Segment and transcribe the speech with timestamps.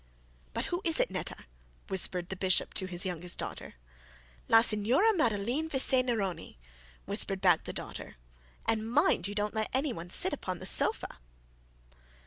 [0.55, 1.45] 'But who is it, Netta?'
[1.87, 3.75] whispered the bishop to his youngest daughter.
[4.47, 6.57] 'La Signora Madeline Vesey Neroni,'
[7.05, 8.15] whispered back the daughter;
[8.65, 11.19] 'and mind you don't let any one sit upon the sofa.'